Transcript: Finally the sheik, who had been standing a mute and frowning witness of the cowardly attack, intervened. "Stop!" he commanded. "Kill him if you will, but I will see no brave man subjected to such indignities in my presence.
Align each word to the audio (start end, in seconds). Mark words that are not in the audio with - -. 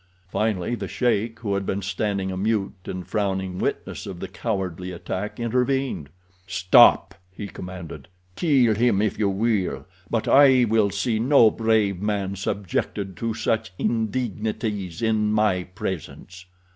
Finally 0.31 0.73
the 0.73 0.87
sheik, 0.87 1.41
who 1.41 1.53
had 1.53 1.63
been 1.63 1.83
standing 1.83 2.31
a 2.31 2.35
mute 2.35 2.73
and 2.85 3.05
frowning 3.07 3.59
witness 3.59 4.07
of 4.07 4.19
the 4.19 4.27
cowardly 4.27 4.91
attack, 4.91 5.39
intervened. 5.39 6.09
"Stop!" 6.47 7.13
he 7.31 7.45
commanded. 7.47 8.07
"Kill 8.35 8.73
him 8.73 8.99
if 8.99 9.19
you 9.19 9.29
will, 9.29 9.85
but 10.09 10.27
I 10.27 10.63
will 10.63 10.89
see 10.89 11.19
no 11.19 11.51
brave 11.51 12.01
man 12.01 12.35
subjected 12.35 13.15
to 13.17 13.35
such 13.35 13.73
indignities 13.77 15.03
in 15.03 15.31
my 15.31 15.65
presence. 15.65 16.47